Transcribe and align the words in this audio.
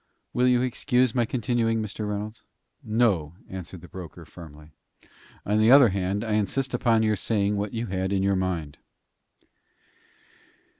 "Will 0.33 0.47
you 0.47 0.63
excuse 0.63 1.13
my 1.13 1.25
continuing, 1.25 1.79
Mr. 1.79 2.09
Reynolds?" 2.09 2.43
"No," 2.83 3.35
answered 3.47 3.81
the 3.81 3.87
broker, 3.87 4.25
firmly. 4.25 4.71
"On 5.45 5.59
the 5.59 5.69
other 5.69 5.89
hand, 5.89 6.23
I 6.23 6.33
insist 6.33 6.73
upon 6.73 7.03
your 7.03 7.15
saying 7.15 7.55
what 7.55 7.75
you 7.75 7.85
had 7.85 8.11
in 8.11 8.23
your 8.23 8.35
mind." 8.35 8.79